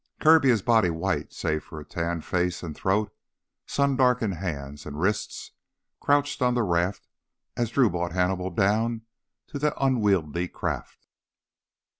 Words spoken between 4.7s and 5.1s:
and